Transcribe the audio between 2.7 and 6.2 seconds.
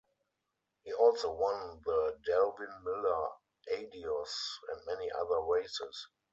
Miller Adios and many other races.